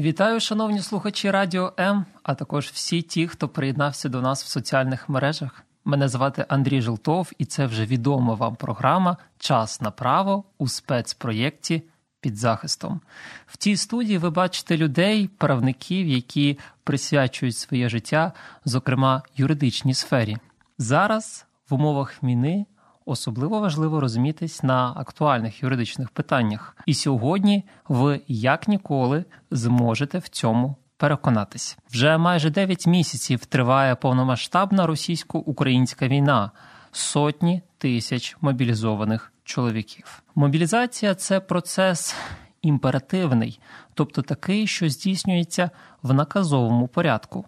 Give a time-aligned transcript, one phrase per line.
[0.00, 5.08] Вітаю, шановні слухачі Радіо М, а також всі ті, хто приєднався до нас в соціальних
[5.08, 5.64] мережах.
[5.84, 11.82] Мене звати Андрій Желтов, і це вже відома вам програма Час на право у спецпроєкті
[12.20, 13.00] під захистом.
[13.46, 18.32] В цій студії ви бачите людей, правників, які присвячують своє життя,
[18.64, 20.36] зокрема юридичній сфері.
[20.78, 22.66] Зараз в умовах війни
[23.06, 26.76] особливо важливо розумітись на актуальних юридичних питаннях.
[26.86, 31.78] І сьогодні ви як ніколи зможете в цьому переконатись.
[31.90, 36.50] Вже майже 9 місяців триває повномасштабна російсько-українська війна,
[36.92, 40.22] сотні тисяч мобілізованих чоловіків.
[40.34, 42.14] Мобілізація це процес
[42.62, 43.60] імперативний,
[43.94, 45.70] тобто такий, що здійснюється
[46.02, 47.44] в наказовому порядку.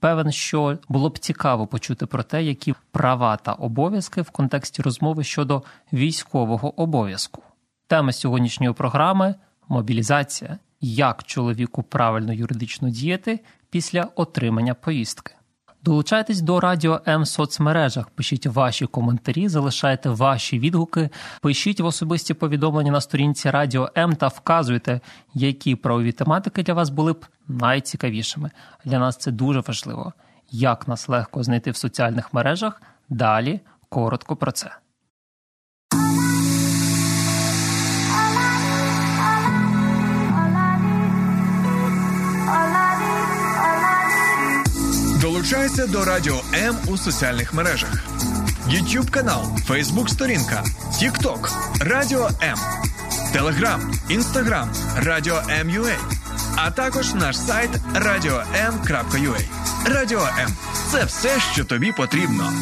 [0.00, 5.24] Певен, що було б цікаво почути про те, які права та обов'язки в контексті розмови
[5.24, 7.42] щодо військового обов'язку.
[7.86, 9.34] Тема сьогоднішньої програми
[9.68, 15.35] мобілізація, як чоловіку правильно юридично діяти після отримання поїздки.
[15.86, 21.10] Долучайтесь до Радіо М в соцмережах, пишіть ваші коментарі, залишайте ваші відгуки,
[21.42, 25.00] пишіть в особисті повідомлення на сторінці Радіо М та вказуйте,
[25.34, 28.50] які правові тематики для вас були б найцікавішими.
[28.84, 30.12] Для нас це дуже важливо.
[30.50, 32.82] Як нас легко знайти в соціальних мережах?
[33.08, 34.70] Далі коротко про це.
[45.36, 48.04] Долучайся до Радіо М у соціальних мережах:
[48.68, 51.50] YouTube канал, Facebook сторінка, TikTok,
[51.80, 52.58] Радіо М,
[53.34, 54.66] Telegram, Instagram,
[54.96, 55.96] Радіо М.Ua,
[56.56, 59.40] а також наш сайт radio.m.ua.
[59.94, 60.50] Радіо М
[60.90, 62.52] це все, що тобі потрібно.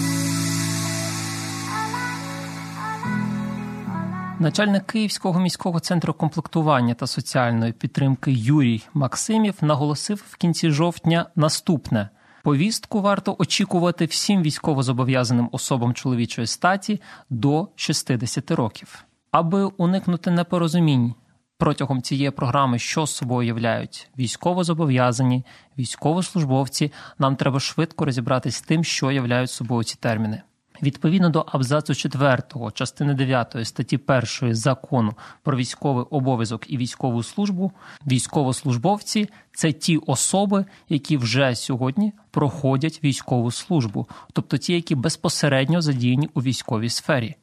[4.39, 12.09] Начальник Київського міського центру комплектування та соціальної підтримки Юрій Максимів наголосив в кінці жовтня наступне:
[12.45, 17.01] повістку варто очікувати всім військовозобов'язаним особам чоловічої статі
[17.31, 21.15] до 60 років, аби уникнути непорозумінь.
[21.59, 25.45] Протягом цієї програми, що з собою являють військовозобов'язані,
[25.79, 30.43] військовослужбовці, нам треба швидко розібратись з тим, що являють собою ці терміни.
[30.83, 32.43] Відповідно до абзацу 4
[32.75, 34.01] частини 9 статті
[34.41, 35.13] 1 закону
[35.43, 37.73] про військовий обов'язок і військову службу,
[38.07, 46.29] військовослужбовці це ті особи, які вже сьогодні проходять військову службу, тобто ті, які безпосередньо задіяні
[46.35, 47.35] у військовій сфері.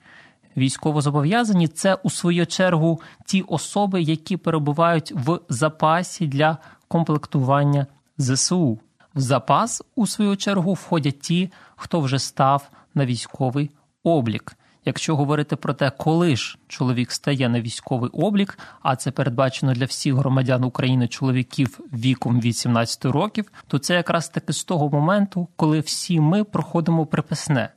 [0.58, 7.88] Військовозобов'язані це у свою чергу ті особи, які перебувають в запасі для комплектування
[8.18, 8.80] ЗСУ.
[9.16, 13.72] В запас, у свою чергу, входять ті, хто вже став на військовий
[14.04, 14.58] облік.
[14.86, 19.86] Якщо говорити про те, коли ж чоловік стає на військовий облік, а це передбачено для
[19.86, 25.48] всіх громадян України чоловіків віком від 17 років, то це якраз таки з того моменту,
[25.56, 27.70] коли всі ми проходимо приписне,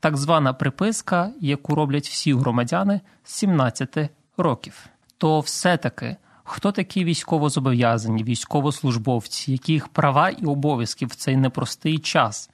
[0.00, 3.98] так звана приписка, яку роблять всі громадяни з 17
[4.36, 4.86] років.
[5.18, 12.50] То все-таки хто такі військовозобов'язані, військовослужбовці, які їх права і обов'язки в цей непростий час,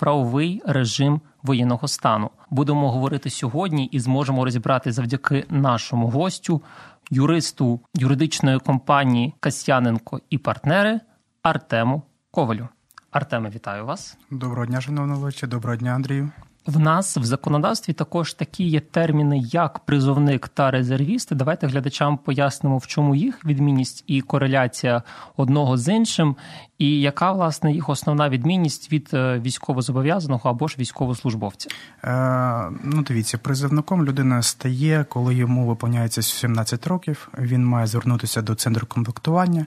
[0.00, 2.30] правовий режим воєнного стану.
[2.50, 6.62] Будемо говорити сьогодні і зможемо розібрати завдяки нашому гостю,
[7.10, 11.00] юристу юридичної компанії Касьяненко і партнери
[11.42, 12.68] Артему Ковалю.
[13.10, 14.18] Артеме, вітаю вас.
[14.30, 16.30] Доброго дня, шановні доброго дня, Андрію.
[16.66, 21.34] В нас в законодавстві також такі є терміни, як призовник та резервіст.
[21.34, 25.02] Давайте глядачам пояснимо, в чому їх відмінність і кореляція
[25.36, 26.36] одного з іншим,
[26.78, 31.68] і яка власне їх основна відмінність від е, військовозобов'язаного або ж військовослужбовця.
[32.04, 37.28] Е, Ну, дивіться, призовником людина стає, коли йому виповняється 17 років.
[37.38, 39.66] Він має звернутися до центру комплектування,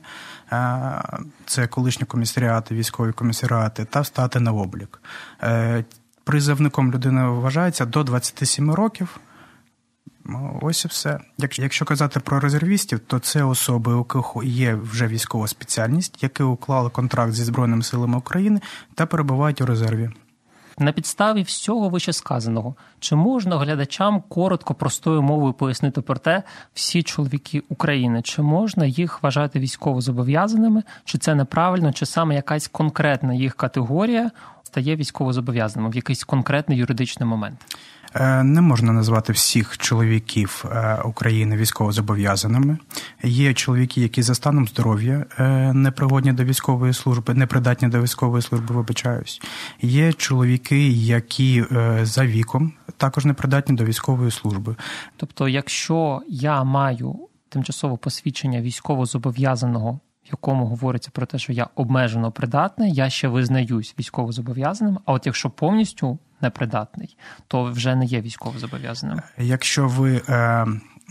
[0.52, 5.02] е, це колишні комісаріати, військові комісаріати, та встати на облік.
[5.44, 5.84] Е,
[6.24, 9.20] призовником людина вважається до 27 років.
[10.26, 11.20] Ну, ось і все.
[11.58, 16.90] Якщо казати про резервістів, то це особи, у яких є вже військова спеціальність, які уклали
[16.90, 18.62] контракт зі Збройними силами України
[18.96, 20.10] та перебувають у резерві.
[20.78, 26.44] На підставі всього вищесказаного, чи можна глядачам коротко простою мовою пояснити про те,
[26.74, 33.34] всі чоловіки України, чи можна їх вважати військовозобов'язаними, чи це неправильно, чи саме якась конкретна
[33.34, 34.32] їх категорія
[34.74, 37.58] стає військовозобов'язаним в якийсь конкретний юридичний момент?
[38.16, 42.78] Е, не можна назвати всіх чоловіків е, України військовозобов'язаними.
[43.24, 48.76] Є чоловіки, які за станом здоров'я е, непригодні до військової служби, непридатні до військової служби,
[48.76, 49.42] вибачаюсь.
[49.82, 51.66] Є чоловіки, які
[52.02, 54.76] за віком також непридатні до військової служби.
[55.18, 57.16] Тобто, якщо я маю
[57.50, 60.00] тимчасове посвідчення військовозобов'язаного
[60.34, 65.00] якому говориться про те, що я обмежено придатний, я ще визнаюсь військовозобов'язаним.
[65.06, 69.22] А от якщо повністю непридатний, то вже не є військовозобов'язаним.
[69.38, 70.34] Якщо ви е,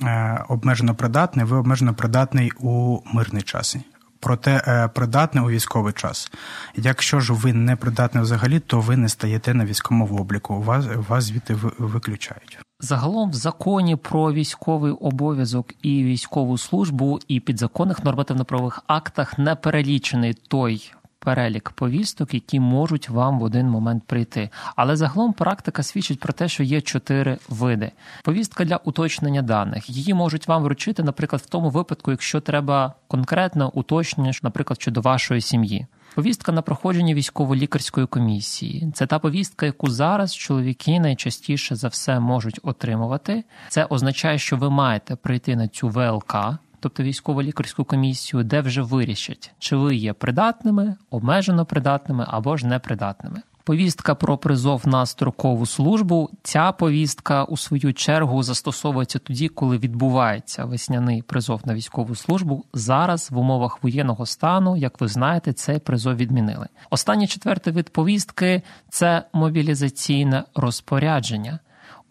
[0.02, 3.76] е, обмежено придатний, ви обмежено придатний у мирний час.
[4.20, 6.32] Проте е, придатний у військовий час.
[6.76, 10.62] Якщо ж ви не придатний взагалі, то ви не стаєте на військовому обліку.
[10.62, 12.58] Вас вас звідти виключають.
[12.84, 20.34] Загалом в законі про військовий обов'язок і військову службу і підзаконних нормативно-правових актах не перелічений
[20.34, 24.50] той перелік повісток, які можуть вам в один момент прийти.
[24.76, 27.92] Але загалом практика свідчить про те, що є чотири види.
[28.24, 29.90] Повістка для уточнення даних.
[29.90, 35.40] Її можуть вам вручити, наприклад, в тому випадку, якщо треба конкретне уточнення, наприклад, щодо вашої
[35.40, 35.86] сім'ї.
[36.14, 42.60] Повістка на проходження військово-лікарської комісії це та повістка, яку зараз чоловіки найчастіше за все можуть
[42.62, 43.44] отримувати.
[43.68, 46.36] Це означає, що ви маєте прийти на цю ВЛК,
[46.80, 53.42] тобто військово-лікарську комісію, де вже вирішать, чи ви є придатними, обмежено придатними або ж непридатними.
[53.64, 56.30] Повістка про призов на строкову службу.
[56.42, 62.64] Ця повістка у свою чергу застосовується тоді, коли відбувається весняний призов на військову службу.
[62.74, 66.66] Зараз в умовах воєнного стану, як ви знаєте, цей призов відмінили.
[66.90, 71.58] Останній четвертий вид повістки це мобілізаційне розпорядження.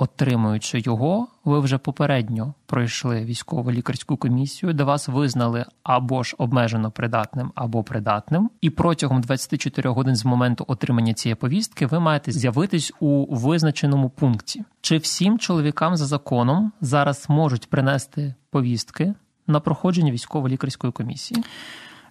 [0.02, 6.92] Отримуючи його, ви вже попередньо пройшли військово лікарську комісію, де вас визнали або ж обмежено
[6.92, 12.94] придатним, або придатним, і протягом 24 годин з моменту отримання цієї повістки ви маєте з'явитись
[13.00, 14.64] у визначеному пункті.
[14.82, 19.14] Чи всім чоловікам за законом зараз можуть принести повістки
[19.48, 21.44] на проходження військово-лікарської комісії?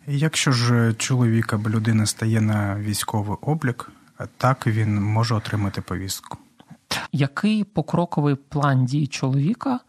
[0.07, 3.93] Якщо ж чоловік або людина стає на військовий облік,
[4.37, 6.39] так він може отримати повістку
[7.13, 9.81] який покроковий план дій чоловіка,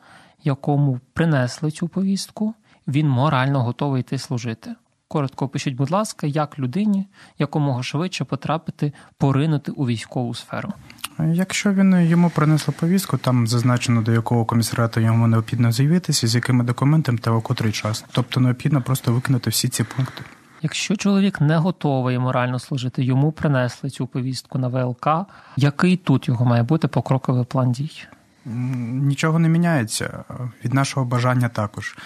[0.43, 2.53] якому принесли цю повістку,
[2.87, 4.75] він морально готовий йти служити.
[5.07, 7.07] Коротко опишіть, будь ласка, як людині
[7.39, 10.73] якомога швидше потрапити, поринути у військову сферу.
[11.19, 16.63] Якщо він йому принесло повістку, там зазначено до якого комісаріату йому необхідно з'явитися, з якими
[16.63, 18.05] документами та у котрий час.
[18.11, 20.23] Тобто необхідно просто виконати всі ці пункти.
[20.63, 25.07] Якщо чоловік не готовий морально служити, йому принесли цю повістку на ВЛК.
[25.57, 27.91] Який тут його має бути покроковий план дій?
[28.45, 30.23] Нічого не міняється
[30.65, 31.97] від нашого бажання також.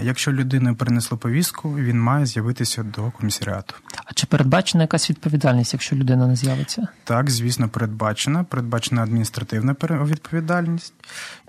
[0.00, 3.74] Якщо людина принесла повістку, він має з'явитися до комісаріату.
[4.04, 6.88] А чи передбачена якась відповідальність, якщо людина не з'явиться?
[7.04, 8.44] Так, звісно, передбачена.
[8.44, 10.94] Передбачена адміністративна відповідальність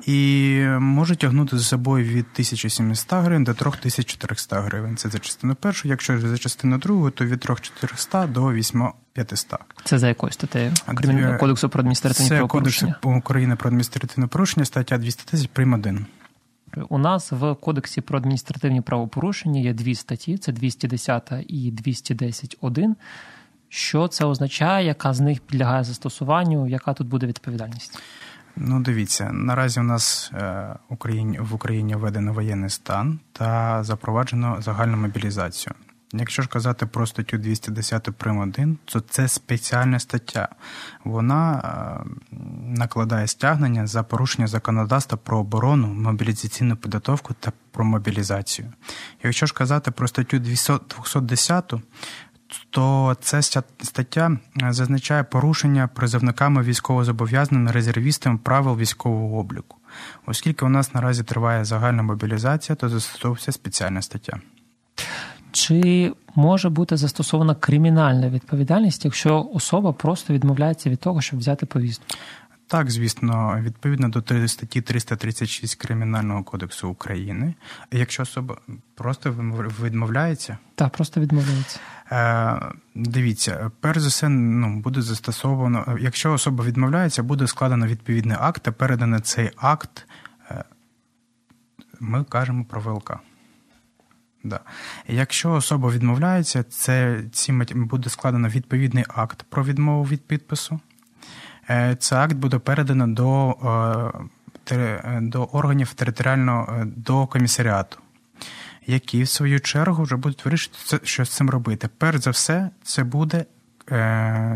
[0.06, 4.98] і може тягнути за собою від 1700 гривень до 3400 гривень.
[4.98, 5.88] Це за частину першу.
[5.88, 9.60] Якщо за частину другу, то від 3400 до 8500.
[9.84, 10.74] Це за якою статтею?
[11.40, 12.96] Кодексу про адміністративні Це правопорушення?
[13.02, 15.74] Кодексу України про адміністративне порушення, стаття 210 прим.
[15.74, 16.06] 1.
[16.90, 22.96] У нас в Кодексі про адміністративні правопорушення є дві статті: це 210 і 210.1.
[23.70, 28.00] Що це означає, яка з них підлягає застосуванню, яка тут буде відповідальність?
[28.56, 30.76] Ну, дивіться, наразі у нас е,
[31.40, 35.74] в Україні введено воєнний стан та запроваджено загальну мобілізацію.
[36.14, 38.34] Якщо ж казати про статтю 210 прим.
[38.44, 40.48] 1, то це спеціальна стаття.
[41.04, 42.38] Вона е,
[42.78, 48.74] накладає стягнення за порушення законодавства про оборону, мобілізаційну підготовку та про мобілізацію.
[49.24, 51.74] Якщо ж казати про статтю 210,
[52.70, 53.42] то ця
[53.82, 59.78] стаття е, зазначає порушення призовниками військовозобов'язаними резервістами правил військового обліку.
[60.26, 64.40] Оскільки у нас наразі триває загальна мобілізація, то застосовується спеціальна стаття.
[65.64, 72.06] Чи може бути застосована кримінальна відповідальність, якщо особа просто відмовляється від того, щоб взяти повістку?
[72.68, 77.54] Так, звісно, відповідно до статті 336 Кримінального кодексу України.
[77.92, 78.58] Якщо особа
[78.96, 79.32] просто
[79.84, 81.80] відмовляється, так, просто відмовляється.
[82.12, 82.62] Е,
[82.96, 85.98] Дивіться, перш за все, ну буде застосовано.
[86.02, 90.08] Якщо особа відмовляється, буде складено відповідний акт, а передано цей акт.
[90.52, 90.64] Е,
[92.00, 93.20] ми кажемо про ВЛК.
[94.44, 94.60] Да.
[95.08, 100.80] Якщо особа відмовляється, це ці буде складено відповідний акт про відмову від підпису.
[102.00, 103.56] Цей акт буде передано до
[105.22, 107.98] до органів територіального до комісаріату,
[108.88, 111.90] які в свою чергу вже будуть вирішити, що з цим робити.
[111.98, 113.46] Перш за все, це буде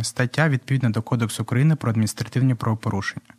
[0.02, 3.37] стаття відповідна до Кодексу України про адміністративні правопорушення.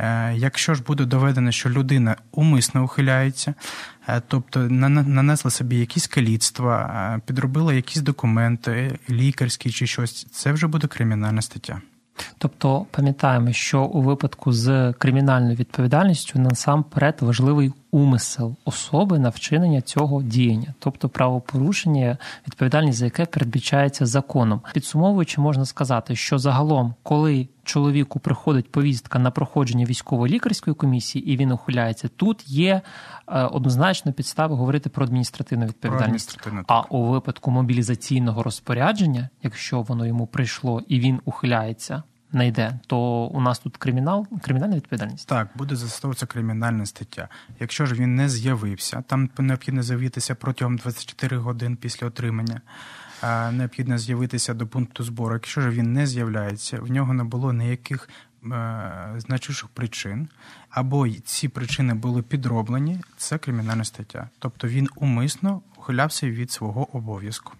[0.00, 3.54] Е, якщо ж буде доведено, що людина умисно ухиляється,
[4.08, 6.82] е, тобто нанесла собі якісь каліцтва,
[7.16, 11.80] е, підробила якісь документи, лікарські чи щось, це вже буде кримінальна стаття.
[12.38, 20.22] Тобто пам'ятаємо, що у випадку з кримінальною відповідальністю насамперед важливий умисел особи на вчинення цього
[20.22, 24.60] діяння, тобто правопорушення, відповідальність за яке передбачається законом.
[24.74, 31.52] Підсумовуючи, можна сказати, що загалом, коли чоловіку приходить повістка на проходження військово-лікарської комісії і він
[31.52, 32.80] ухиляється, тут є
[33.28, 36.38] е, однозначно підстави говорити про адміністративну відповідальність.
[36.38, 42.48] Про адміністративну, а у випадку мобілізаційного розпорядження, якщо воно йому прийшло і він ухиляється не
[42.48, 45.28] йде, то у нас тут кримінал, кримінальна відповідальність.
[45.28, 47.28] Так, буде застосовуватися кримінальна стаття.
[47.60, 52.60] Якщо ж він не з'явився, там необхідно з'явитися протягом 24 годин після отримання.
[53.52, 55.34] Необхідно з'явитися до пункту збору.
[55.34, 58.08] Якщо ж він не з'являється, в нього не було ніяких
[58.44, 60.28] е, значущих причин,
[60.70, 64.28] або ці причини були підроблені, це кримінальна стаття.
[64.38, 67.52] Тобто він умисно ухилявся від свого обов'язку.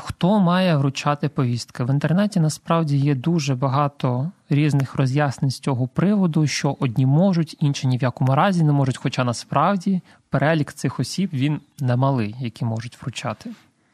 [0.00, 1.84] Хто має вручати повістки?
[1.84, 7.86] В інтернеті насправді є дуже багато різних роз'яснень з цього приводу, що одні можуть, інші
[7.86, 8.96] ні в якому разі не можуть.
[8.96, 10.00] Хоча насправді
[10.30, 13.50] перелік цих осіб він немалий, які можуть вручати.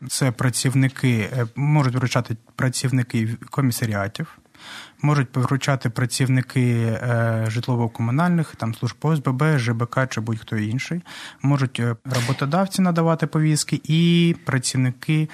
[0.08, 4.38] Це працівники е, можуть вручати працівники комісаріатів,
[5.02, 11.02] можуть вручати працівники е, житлово-комунальних, там служб ОСББ, ЖБК чи будь-хто інший,
[11.42, 15.28] можуть е, роботодавці надавати повістки і працівники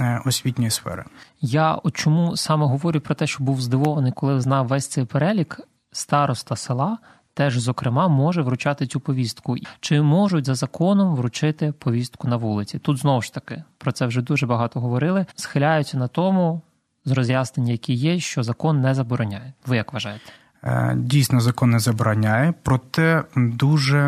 [0.00, 1.04] е, освітньої сфери.
[1.40, 5.60] Я чому саме говорю про те, що був здивований, коли знав весь цей перелік
[5.92, 6.98] староста села.
[7.36, 12.78] Теж, зокрема, може вручати цю повістку, чи можуть за законом вручити повістку на вулиці?
[12.78, 15.26] Тут знову ж таки про це вже дуже багато говорили.
[15.34, 16.62] Схиляються на тому,
[17.04, 19.52] з роз'яснення, які є, що закон не забороняє.
[19.66, 20.32] Ви як вважаєте?
[20.64, 23.98] Е, дійсно, закон не забороняє, проте дуже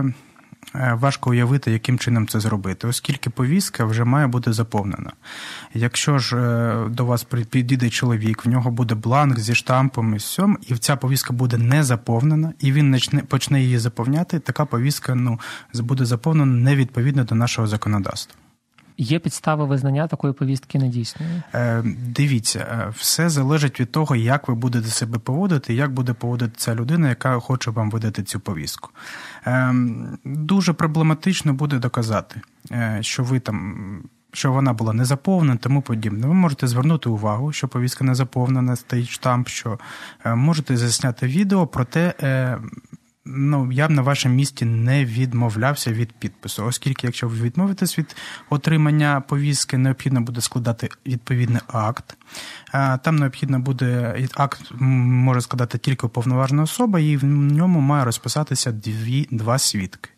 [0.74, 5.12] е, важко уявити, яким чином це зробити, оскільки повістка вже має бути заповнена.
[5.74, 10.58] Якщо ж е, до вас підійде чоловік, в нього буде бланк зі штампом і всьом,
[10.68, 15.40] і ця повістка буде не заповнена, і він почне її заповняти, така повістка ну,
[15.74, 18.45] буде заповнена невідповідно до нашого законодавства.
[18.98, 21.42] Є підстави визнання такої повістки недійсною?
[21.54, 26.52] Е, Дивіться, е, все залежить від того, як ви будете себе поводити, як буде поводити
[26.56, 28.90] ця людина, яка хоче вам видати цю повістку.
[29.46, 29.74] Е,
[30.24, 32.40] Дуже проблематично буде доказати,
[32.72, 34.02] е, що ви там.
[34.32, 36.26] Що вона була не заповнена, тому подібне.
[36.26, 39.78] Ви можете звернути увагу, що повістка не заповнена, стоїть штамп, що
[40.24, 42.14] е, можете засняти відео, проте
[43.26, 48.16] ну, я б на вашому місці не відмовлявся від підпису, оскільки, якщо ви відмовитесь від
[48.50, 52.16] отримання повістки, необхідно буде складати відповідний акт.
[53.02, 59.28] Там необхідно буде акт може складати тільки уповноважена особа, і в ньому має розписатися дві
[59.30, 60.10] два свідки.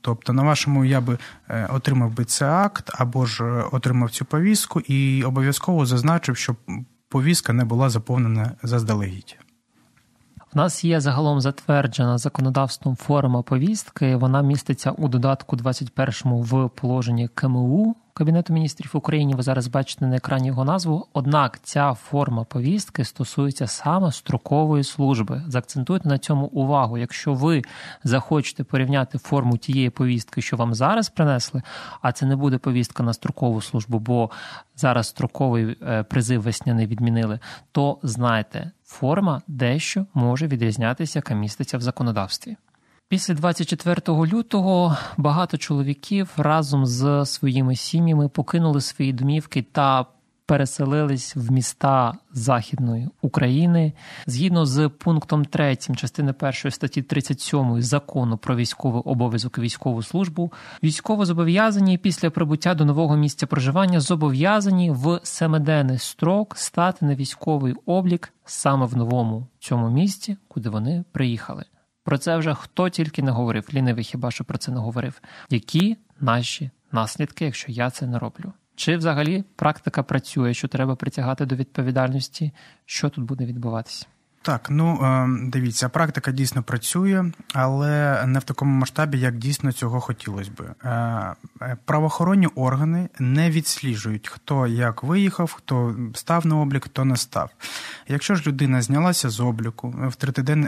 [0.00, 1.18] Тобто, на вашому я би
[1.48, 6.56] е, отримав би цей акт або ж е, отримав цю повістку і обов'язково зазначив, що
[7.08, 9.36] повістка не була заповнена заздалегідь.
[10.56, 14.16] Нас є загалом затверджена законодавством форма повістки.
[14.16, 19.34] Вона міститься у додатку 21 в положенні КМУ Кабінету міністрів України.
[19.34, 21.06] Ви зараз бачите на екрані його назву.
[21.12, 25.42] Однак ця форма повістки стосується саме строкової служби.
[25.48, 26.98] Заакцентуйте на цьому увагу.
[26.98, 27.62] Якщо ви
[28.04, 31.62] захочете порівняти форму тієї повістки, що вам зараз принесли,
[32.02, 34.30] а це не буде повістка на строкову службу, бо
[34.76, 37.38] зараз строковий е, призив весняний відмінили,
[37.72, 42.56] то знайте, форма дещо може відрізнятися, яка міститься в законодавстві.
[43.14, 50.06] Після 24 лютого багато чоловіків разом з своїми сім'ями покинули свої домівки та
[50.46, 53.92] переселились в міста Західної України
[54.26, 60.52] згідно з пунктом 3 частини 1 статті 37 закону про військовий обов'язок і військову службу.
[60.82, 67.74] Військово зобов'язані після прибуття до нового місця проживання зобов'язані в семиденний строк стати на військовий
[67.86, 71.64] облік саме в новому цьому місці, куди вони приїхали.
[72.04, 75.20] Про це вже хто тільки не говорив, лінивий хіба що про це не говорив.
[75.50, 78.52] Які наші наслідки, якщо я це не роблю?
[78.76, 82.52] Чи взагалі практика працює, що треба притягати до відповідальності?
[82.86, 84.06] Що тут буде відбуватися?
[84.44, 90.00] Так, ну е, дивіться, практика дійсно працює, але не в такому масштабі, як дійсно цього
[90.00, 90.74] хотілося би.
[90.84, 90.90] Е,
[91.62, 97.50] е, правоохоронні органи не відсліджують, хто як виїхав, хто став на облік, хто не став.
[98.08, 100.14] Якщо ж людина знялася з обліку в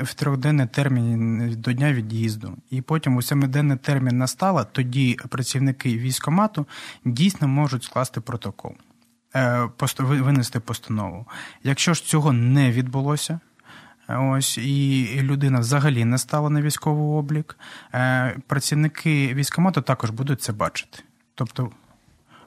[0.02, 6.66] в трьохденний термін до дня від'їзду, і потім у семиденний термін настала, тоді працівники військомату
[7.04, 8.72] дійсно можуть скласти протокол.
[9.98, 11.26] Винести постанову.
[11.62, 13.40] Якщо ж цього не відбулося,
[14.08, 17.58] Ось і людина взагалі не стала на військовий облік.
[17.94, 20.98] Е, працівники військомату також будуть це бачити.
[21.34, 21.70] Тобто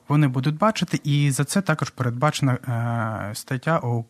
[0.08, 4.06] вони будуть бачити, і за це також передбачена е, стаття у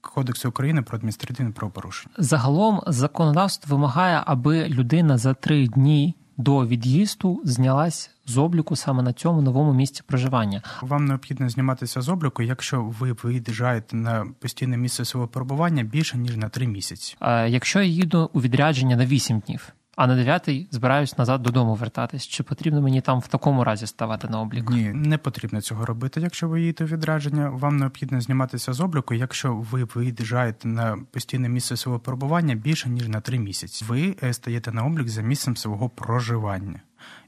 [0.00, 2.14] Кодексу України про адміністративне правопорушення.
[2.18, 9.12] Загалом законодавство вимагає, аби людина за три дні до від'їзду знялась з обліку саме на
[9.12, 10.62] цьому новому місці проживання.
[10.82, 16.36] Вам необхідно зніматися з обліку, якщо ви виїжджаєте на постійне місце свого перебування більше ніж
[16.36, 17.16] на три місяці.
[17.18, 21.74] А Якщо я їду у відрядження на вісім днів а на дев'ятий збираюсь назад додому
[21.74, 22.26] вертатись.
[22.26, 24.70] Чи потрібно мені там в такому разі ставати на облік?
[24.70, 26.20] Ні, не потрібно цього робити.
[26.20, 31.48] Якщо ви їдете в відрядження, вам необхідно зніматися з обліку, якщо ви виїжджаєте на постійне
[31.48, 33.84] місце свого перебування більше ніж на три місяці.
[33.88, 36.80] Ви е, стаєте на облік за місцем свого проживання.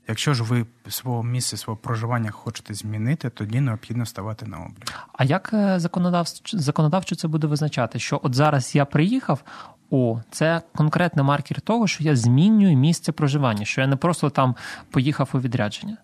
[0.08, 4.92] Якщо ж ви свого місця свого проживання хочете змінити, тоді необхідно ставати на облік.
[5.12, 7.98] А як е, законодавчо законодавчо це буде визначати?
[7.98, 9.44] Що от зараз я приїхав,
[9.92, 14.56] о, це конкретний маркер того, що я змінюю місце проживання, що я не просто там
[14.90, 15.96] поїхав у відрядження.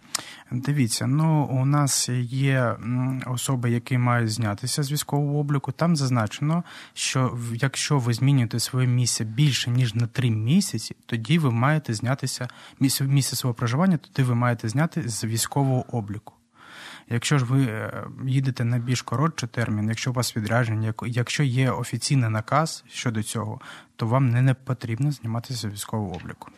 [0.50, 2.76] Дивіться, ну у нас є
[3.26, 5.72] особи, які мають знятися з військового обліку.
[5.72, 6.64] Там зазначено,
[6.94, 12.48] що якщо ви змінюєте своє місце більше ніж на три місяці, тоді ви маєте знятися
[13.00, 16.37] місце свого проживання, тоді ви маєте зняти з військового обліку.
[17.10, 21.70] Якщо ж ви е, їдете на більш коротший термін, якщо у вас відрядження, якщо є
[21.70, 23.60] офіційний наказ щодо цього,
[23.96, 26.50] то вам не потрібно зніматися військового обліку.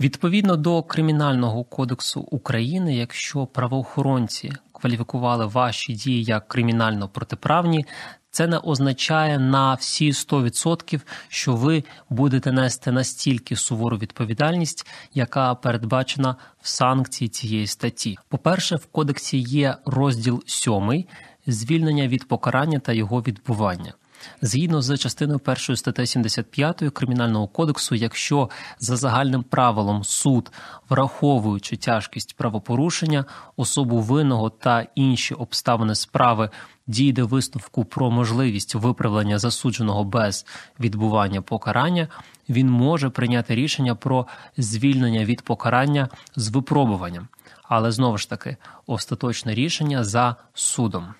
[0.00, 7.86] Відповідно до Кримінального кодексу України, якщо правоохоронці кваліфікували ваші дії як кримінально протиправні,
[8.32, 16.36] це не означає на всі 100%, що ви будете нести настільки сувору відповідальність, яка передбачена
[16.62, 18.18] в санкції цієї статті.
[18.28, 21.04] По-перше, в кодексі є розділ 7
[21.46, 23.94] звільнення від покарання та його відбування.
[24.42, 30.52] Згідно з частиною першої статті 75 кримінального кодексу, якщо за загальним правилом суд,
[30.88, 33.24] враховуючи тяжкість правопорушення,
[33.56, 36.50] особу винного та інші обставини справи
[36.86, 40.46] дійде висновку про можливість виправлення засудженого без
[40.80, 42.08] відбування покарання,
[42.48, 47.28] він може прийняти рішення про звільнення від покарання з випробуванням,
[47.62, 51.14] але знову ж таки остаточне рішення за судом.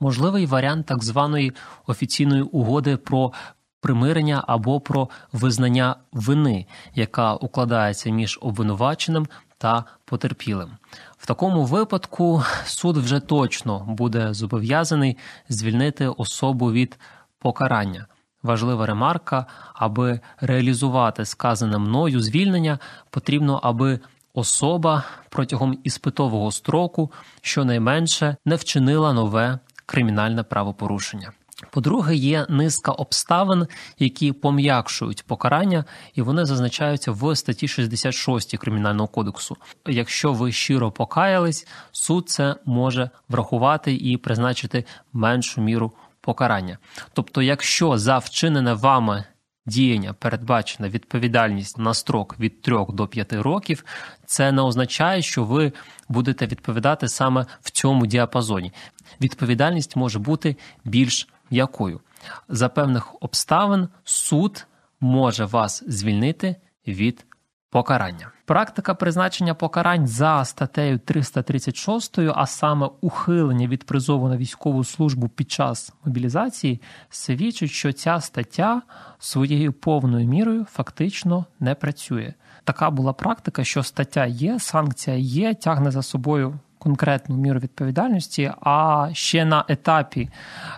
[0.00, 1.52] Можливий варіант так званої
[1.86, 3.32] офіційної угоди про
[3.80, 9.26] примирення або про визнання вини, яка укладається між обвинуваченим
[9.58, 10.70] та потерпілим.
[11.18, 15.16] В такому випадку суд вже точно буде зобов'язаний
[15.48, 16.98] звільнити особу від
[17.38, 18.06] покарання.
[18.42, 22.78] Важлива ремарка, аби реалізувати сказане мною звільнення,
[23.10, 24.00] потрібно, аби
[24.34, 31.32] особа протягом іспитового строку щонайменше не вчинила нове кримінальне правопорушення.
[31.70, 33.66] По-друге, є низка обставин,
[33.98, 39.56] які пом'якшують покарання, і вони зазначаються в статті 66 кримінального кодексу.
[39.86, 46.78] Якщо ви щиро покаялись, суд це може врахувати і призначити меншу міру покарання.
[47.12, 49.24] Тобто, якщо за вчинене вами
[49.66, 53.84] діяння передбачена відповідальність на строк від 3 до 5 років,
[54.26, 55.72] це не означає, що ви
[56.08, 58.72] будете відповідати саме в цьому діапазоні.
[59.20, 62.00] Відповідальність може бути більш якою
[62.48, 64.66] за певних обставин суд
[65.00, 66.56] може вас звільнити
[66.86, 67.26] від
[67.70, 68.30] покарання.
[68.44, 75.50] Практика призначення покарань за статтею 336, а саме ухилення від призову на військову службу під
[75.50, 76.80] час мобілізації,
[77.10, 78.82] свідчить, що ця стаття
[79.18, 82.34] своєю повною мірою фактично не працює.
[82.64, 88.52] Така була практика, що стаття є, санкція є, тягне за собою конкретну міру відповідальності.
[88.60, 90.28] А ще на етапі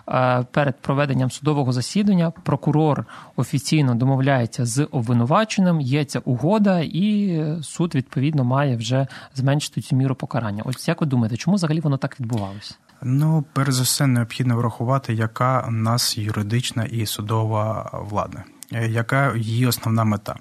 [0.07, 7.95] е, перед проведенням судового засідання прокурор офіційно домовляється з обвинуваченим, є ця угода, і суд
[7.95, 10.63] відповідно має вже зменшити цю міру покарання.
[10.65, 12.75] Ось як ви думаєте, чому взагалі воно так відбувалося?
[13.03, 19.67] Ну, перш за все, необхідно врахувати, яка у нас юридична і судова влада, яка її
[19.67, 20.35] основна мета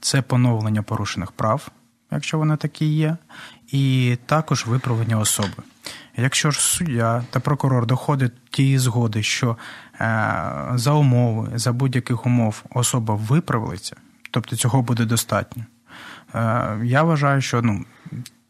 [0.00, 1.68] це поновлення порушених прав,
[2.10, 3.16] якщо вони такі є,
[3.72, 5.62] і також виправлення особи.
[6.16, 9.56] Якщо ж суддя та прокурор доходить тієї згоди, що
[10.00, 13.96] е, за умови, за будь-яких умов особа виправиться,
[14.30, 15.64] тобто цього буде достатньо,
[16.34, 17.84] е, я вважаю, що ну,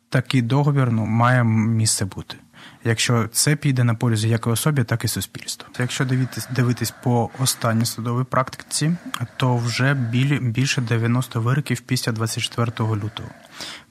[0.09, 2.37] такий договір ну, має місце бути.
[2.85, 5.69] Якщо це піде на пользу як особі, так і суспільству.
[5.79, 8.93] Якщо дивитись дивитись по останній судовій практиці,
[9.37, 9.95] то вже
[10.41, 13.29] більше 90 вироків після 24 лютого.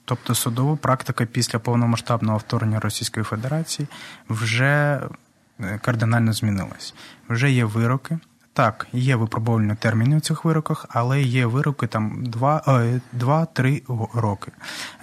[0.05, 3.87] Тобто судова практика після повномасштабного вторгнення Російської Федерації
[4.29, 5.01] вже
[5.59, 6.93] е, кардинально змінилась.
[7.29, 8.19] Вже є вироки.
[8.59, 13.81] Так, є випробувальні терміни в цих вироках, але є вироки там 2-3
[14.13, 14.51] роки.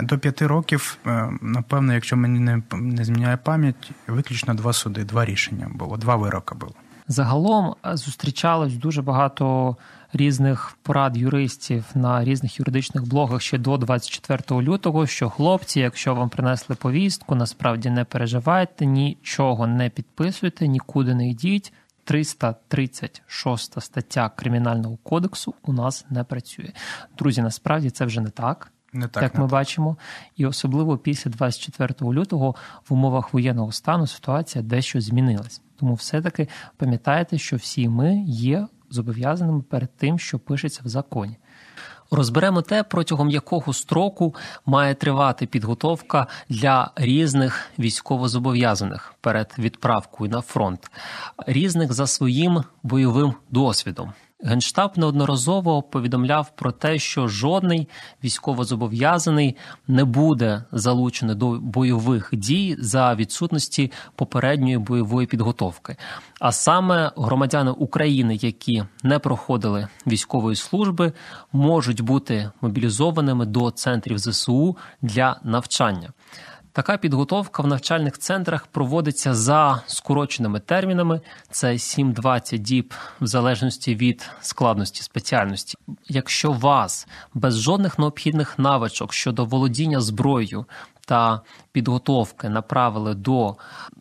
[0.00, 5.24] До 5 років, е, напевно, якщо мені не, не зміняє пам'ять, виключно два суди, два
[5.24, 6.72] рішення було, два вироки було.
[7.08, 9.76] Загалом е, зустрічалось дуже багато
[10.12, 15.06] різних порад юристів на різних юридичних блогах ще до 24 лютого.
[15.06, 21.72] Що хлопці, якщо вам принесли повістку, насправді не переживайте, нічого не підписуйте, нікуди не йдіть.
[22.06, 26.72] 336 стаття кримінального кодексу у нас не працює.
[27.18, 28.72] Друзі, насправді це вже не так.
[28.92, 29.52] Не так, як не ми так.
[29.52, 29.96] бачимо,
[30.36, 32.54] і особливо після 24 лютого
[32.88, 35.62] в умовах воєнного стану ситуація дещо змінилась.
[35.76, 41.36] Тому все-таки пам'ятайте, що всі ми є зобов'язаними перед тим, що пишеться в законі.
[42.10, 44.34] Розберемо те, протягом якого строку
[44.66, 50.90] має тривати підготовка для різних військовозобов'язаних перед відправкою на фронт,
[51.46, 54.12] різних за своїм бойовим досвідом.
[54.40, 57.88] Генштаб неодноразово повідомляв про те, що жодний
[58.24, 59.56] військовозобов'язаний
[59.88, 65.96] не буде залучений до бойових дій за відсутності попередньої бойової підготовки.
[66.40, 71.12] А саме громадяни України, які не проходили військової служби,
[71.52, 76.12] можуть бути мобілізованими до центрів ЗСУ для навчання.
[76.76, 81.20] Така підготовка в навчальних центрах проводиться за скороченими термінами.
[81.50, 85.78] Це 7-20 діб в залежності від складності спеціальності.
[86.08, 90.64] Якщо вас без жодних необхідних навичок щодо володіння зброєю
[91.06, 91.40] та
[91.72, 93.56] підготовки направили до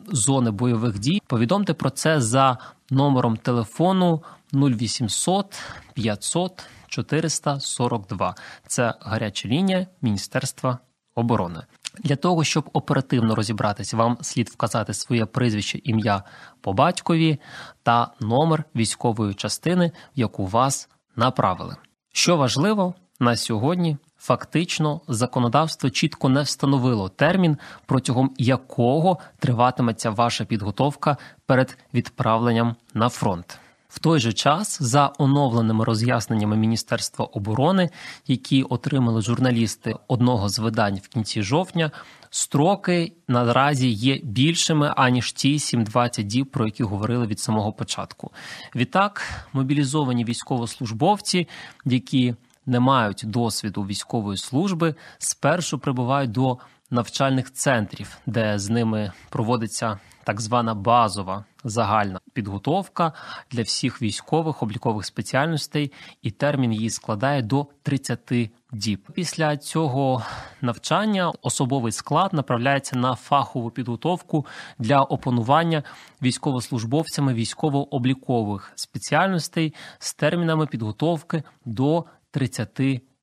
[0.06, 2.58] зони бойових дій, повідомте про це за
[2.90, 4.22] номером телефону
[4.54, 5.60] 0800
[5.94, 8.34] 500 442.
[8.66, 10.78] Це гаряча лінія Міністерства
[11.14, 11.62] оборони.
[12.04, 16.22] Для того, щоб оперативно розібратись, вам слід вказати своє прізвище, ім'я
[16.60, 17.38] по батькові
[17.82, 21.76] та номер військової частини, в яку вас направили.
[22.12, 31.16] Що важливо на сьогодні, фактично законодавство чітко не встановило термін, протягом якого триватиметься ваша підготовка
[31.46, 33.58] перед відправленням на фронт.
[33.96, 37.90] В той же час, за оновленими роз'ясненнями Міністерства оборони,
[38.26, 41.90] які отримали журналісти одного з видань в кінці жовтня,
[42.30, 48.30] строки наразі є більшими аніж ті 7-20 діб, про які говорили від самого початку.
[48.74, 51.48] Відтак, мобілізовані військовослужбовці,
[51.84, 52.34] які
[52.66, 56.58] не мають досвіду військової служби, спершу прибувають до
[56.90, 63.12] навчальних центрів, де з ними проводиться так звана базова загальна підготовка
[63.50, 69.08] для всіх військових облікових спеціальностей, і термін її складає до 30 діб.
[69.14, 70.22] Після цього
[70.60, 74.46] навчання особовий склад направляється на фахову підготовку
[74.78, 75.82] для опанування
[76.22, 83.15] військовослужбовцями військово-облікових спеціальностей з термінами підготовки до 30 Діб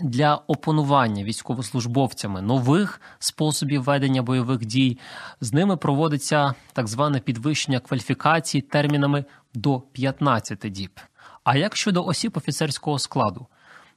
[0.00, 4.98] для опанування військовослужбовцями нових способів ведення бойових дій
[5.40, 9.24] з ними проводиться так зване підвищення кваліфікації термінами
[9.54, 11.00] до 15 діб.
[11.44, 13.46] А як щодо осіб офіцерського складу?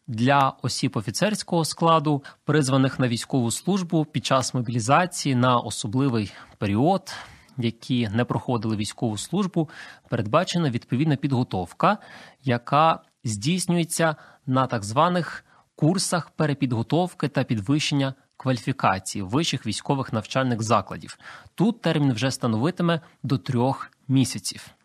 [0.07, 7.13] Для осіб офіцерського складу, призваних на військову службу під час мобілізації на особливий період,
[7.57, 9.69] які не проходили військову службу,
[10.09, 11.97] передбачена відповідна підготовка,
[12.43, 21.17] яка здійснюється на так званих курсах перепідготовки та підвищення кваліфікації вищих військових навчальних закладів.
[21.55, 24.75] Тут термін вже становитиме до трьох місяців.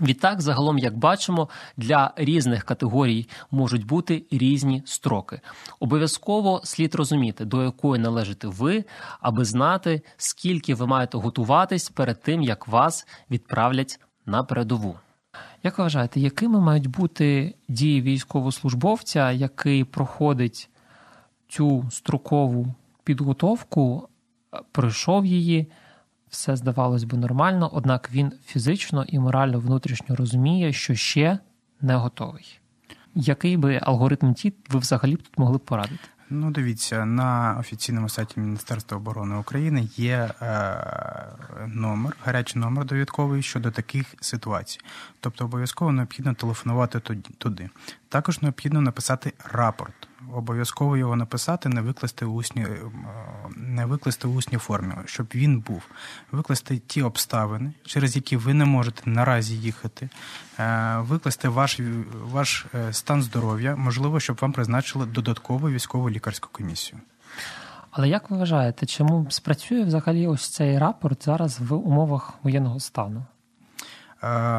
[0.00, 5.40] Відтак, загалом, як бачимо, для різних категорій можуть бути різні строки.
[5.80, 8.84] Обов'язково слід розуміти, до якої належите ви,
[9.20, 14.98] аби знати, скільки ви маєте готуватись перед тим, як вас відправлять на передову.
[15.64, 20.70] Як ви вважаєте, якими мають бути дії військовослужбовця, який проходить
[21.48, 22.74] цю строкову
[23.04, 24.08] підготовку,
[24.72, 25.66] пройшов її,
[26.28, 31.38] все здавалось би нормально, однак він фізично і морально внутрішньо розуміє, що ще
[31.80, 32.60] не готовий.
[33.14, 36.08] Який би алгоритм ті ви взагалі б тут могли б порадити?
[36.36, 40.76] Ну, дивіться, на офіційному сайті Міністерства оборони України є е,
[41.66, 44.80] номер, гарячий номер довідковий щодо таких ситуацій.
[45.20, 47.00] Тобто обов'язково необхідно телефонувати
[47.38, 47.70] туди.
[48.08, 50.08] Також необхідно написати рапорт.
[50.32, 52.78] Обов'язково його написати, не викласти у усній, е,
[53.56, 55.82] не викласти у усній формі, щоб він був.
[56.32, 60.08] Викласти ті обставини, через які ви не можете наразі їхати,
[60.58, 61.80] е, викласти ваш
[62.24, 67.00] ваш е, стан здоров'я, можливо, щоб вам призначили додаткову військову лікарську комісію.
[67.90, 73.26] Але як ви вважаєте, чому спрацює взагалі ось цей рапорт зараз в умовах воєнного стану?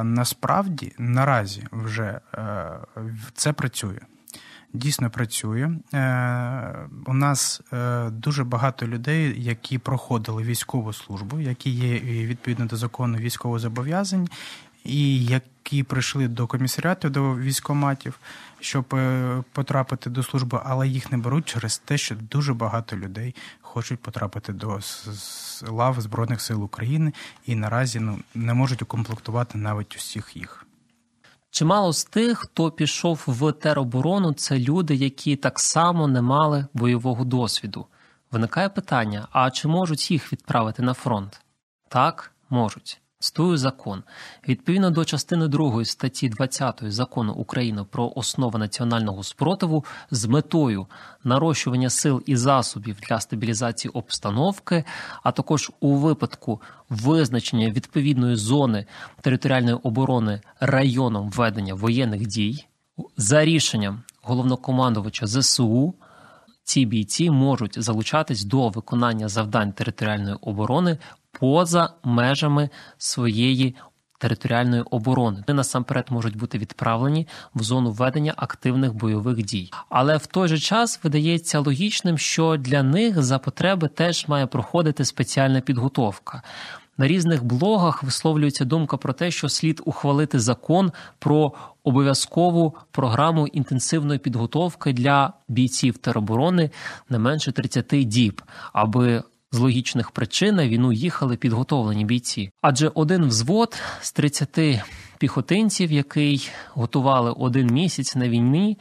[0.04, 2.20] Насправді наразі вже
[3.34, 4.00] це працює
[4.76, 5.72] дійсно працює.
[5.94, 12.78] Е, у нас е, дуже багато людей, які проходили військову службу, які є відповідно до
[12.78, 14.28] закону військовозобов'язань,
[14.84, 18.20] і які прийшли до комісаріатів, до військоматів,
[18.60, 23.36] щоб е, потрапити до служби, але їх не беруть через те, що дуже багато людей
[23.62, 24.80] хочуть потрапити до
[25.68, 27.14] лав Збройних сил України
[27.46, 30.65] і наразі ну не можуть укомплектувати навіть усіх їх.
[31.56, 37.26] Чимало з тих, хто пішов в тероборону, це люди, які так само не мали бойового
[37.26, 37.88] досвіду.
[38.32, 41.42] Виникає питання: а чи можуть їх відправити на фронт?
[41.88, 43.02] Так, можуть.
[43.26, 44.04] Цитую закон.
[44.48, 50.88] Відповідно до частини 2 статті 20 закону України про основи національного спротиву з метою
[51.24, 54.84] нарощування сил і засобів для стабілізації обстановки,
[55.24, 58.86] а також у випадку визначення відповідної зони
[59.22, 62.66] територіальної оборони районом ведення воєнних дій,
[63.18, 65.94] за рішенням головнокомандувача ЗСУ.
[66.64, 70.98] Ці бійці можуть залучатись до виконання завдань територіальної оборони
[71.40, 73.76] поза межами своєї
[74.20, 75.44] територіальної оборони.
[75.48, 79.72] Вони насамперед можуть бути відправлені в зону ведення активних бойових дій.
[79.90, 85.06] Але в той же час видається логічним, що для них за потреби теж має проходити
[85.06, 86.42] спеціальна підготовка.
[86.98, 94.20] На різних блогах висловлюється думка про те, що слід ухвалити закон про обов'язкову програму інтенсивної
[94.20, 96.72] підготовки для бійців тероборони
[97.10, 98.42] не менше 30 діб,
[98.74, 102.52] аби з логічних причин на війну їхали підготовлені бійці.
[102.62, 104.60] Адже один взвод з 30
[105.18, 108.78] піхотинців, який готували один місяць на війні,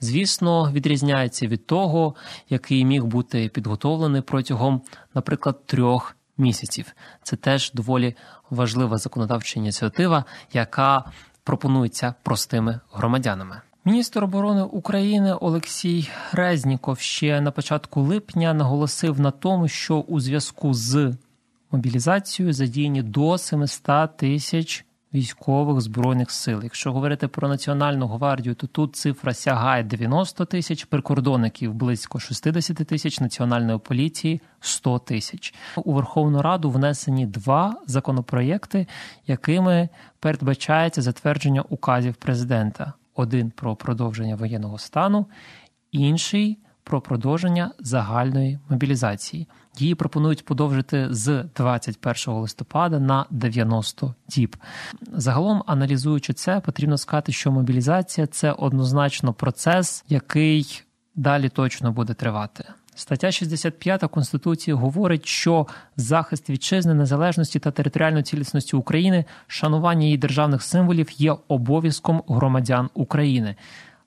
[0.00, 2.14] звісно, відрізняється від того,
[2.48, 4.82] який міг бути підготовлений протягом,
[5.14, 6.92] наприклад, трьох місяців.
[7.22, 8.16] Це теж доволі
[8.50, 11.04] важлива законодавча ініціатива, яка
[11.44, 13.60] пропонується простими громадянами.
[13.84, 20.74] Міністр оборони України Олексій Резніков ще на початку липня наголосив на тому, що у зв'язку
[20.74, 21.14] з
[21.70, 26.60] мобілізацією задіяні до 700 тисяч військових збройних сил.
[26.62, 33.20] Якщо говорити про національну гвардію, то тут цифра сягає 90 тисяч, прикордонників близько 60 тисяч,
[33.20, 35.54] національної поліції 100 тисяч.
[35.76, 38.86] У Верховну Раду внесені два законопроєкти,
[39.26, 39.88] якими
[40.20, 45.26] передбачається затвердження указів президента один про продовження воєнного стану,
[45.92, 49.48] інший про продовження загальної мобілізації.
[49.78, 54.56] Її пропонують подовжити з 21 листопада на 90 діб.
[55.12, 60.82] Загалом, аналізуючи це, потрібно сказати, що мобілізація це однозначно процес, який
[61.14, 62.64] далі точно буде тривати.
[62.94, 70.62] Стаття 65 Конституції говорить, що захист вітчизни, незалежності та територіальної цілісності України, шанування її державних
[70.62, 73.56] символів є обов'язком громадян України.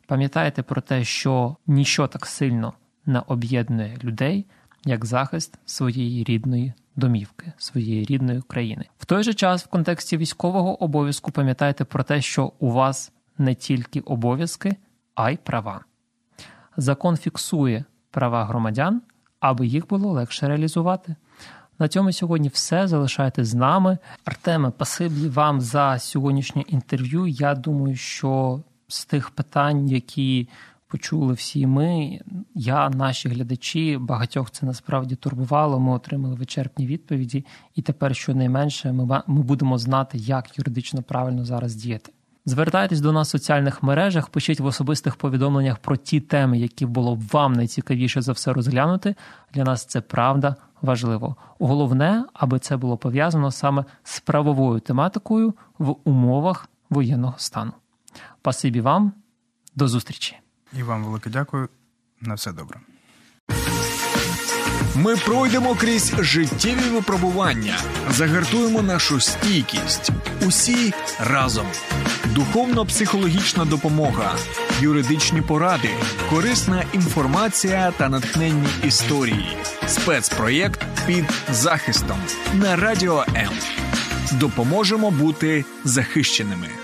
[0.08, 2.74] Пам'ятайте про те, що ніщо так сильно
[3.06, 4.46] не об'єднує людей,
[4.86, 8.86] як захист своєї рідної домівки, своєї рідної країни.
[8.98, 13.56] В той же час, в контексті військового обов'язку, пам'ятайте про те, що у вас не
[13.56, 14.76] тільки обов'язки,
[15.16, 15.86] а й права.
[16.78, 19.02] Закон фіксує права громадян,
[19.40, 21.16] аби їх було легше реалізувати.
[21.80, 22.88] На цьому сьогодні все.
[22.88, 23.98] Залишайте з нами.
[24.26, 27.28] Артеме, пасибі вам за сьогоднішнє інтерв'ю.
[27.28, 30.50] Я думаю, що з тих питань, які
[30.88, 32.20] почули всі ми,
[32.56, 35.80] я, наші глядачі, багатьох це насправді турбувало.
[35.80, 37.46] Ми отримали вичерпні відповіді,
[37.76, 42.12] і тепер, щонайменше, ми, ми будемо знати, як юридично правильно зараз діяти.
[42.46, 47.16] Звертайтесь до нас в соціальних мережах, пишіть в особистих повідомленнях про ті теми, які було
[47.16, 49.16] б вам найцікавіше за все розглянути.
[49.54, 51.36] Для нас це правда важливо.
[51.60, 57.72] Головне, аби це було пов'язано саме з правовою тематикою в умовах воєнного стану.
[58.42, 59.14] Пасибі вам,
[59.76, 60.38] до зустрічі.
[60.78, 61.70] І вам велике дякую.
[62.22, 62.80] На все добре.
[64.96, 67.78] Ми пройдемо крізь життєві випробування,
[68.10, 70.12] загартуємо нашу стійкість.
[70.48, 71.66] Усі разом.
[72.36, 74.36] Духовно-психологічна допомога,
[74.82, 75.90] юридичні поради,
[76.30, 79.58] корисна інформація та натхненні історії.
[79.88, 82.18] Спецпроєкт під захистом
[82.54, 83.50] на радіо М.
[84.32, 86.83] Допоможемо бути захищеними.